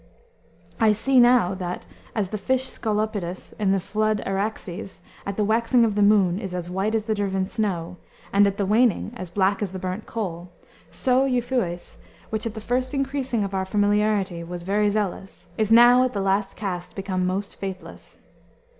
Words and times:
"I 0.79 0.93
see 0.93 1.19
now 1.19 1.53
that, 1.53 1.85
as 2.15 2.29
the 2.29 2.39
fish 2.39 2.67
Scolopidus 2.69 3.53
in 3.59 3.71
the 3.71 3.79
flood 3.79 4.19
Araxes 4.25 5.03
at 5.27 5.37
the 5.37 5.43
waxing 5.43 5.85
of 5.85 5.93
the 5.93 6.01
moon 6.01 6.39
is 6.39 6.55
as 6.55 6.71
white 6.71 6.95
as 6.95 7.03
the 7.03 7.13
driven 7.13 7.45
snow, 7.45 7.97
and 8.33 8.47
at 8.47 8.57
the 8.57 8.65
waning 8.65 9.13
as 9.15 9.29
black 9.29 9.61
as 9.61 9.73
the 9.73 9.77
burnt 9.77 10.07
coal; 10.07 10.49
so 10.89 11.27
Euphues, 11.27 11.97
which 12.31 12.47
at 12.47 12.55
the 12.55 12.61
first 12.61 12.95
increasing 12.95 13.43
of 13.43 13.53
our 13.53 13.63
familiarity 13.63 14.43
was 14.43 14.63
very 14.63 14.89
zealous, 14.89 15.45
is 15.55 15.71
now 15.71 16.03
at 16.03 16.13
the 16.13 16.19
last 16.19 16.55
cast 16.55 16.95
become 16.95 17.27
most 17.27 17.57
faithless." 17.59 18.17